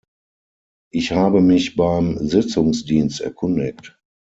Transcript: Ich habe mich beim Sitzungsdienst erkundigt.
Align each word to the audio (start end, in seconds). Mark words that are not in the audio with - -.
Ich 0.91 1.11
habe 1.11 1.41
mich 1.41 1.75
beim 1.75 2.17
Sitzungsdienst 2.17 3.21
erkundigt. 3.21 3.99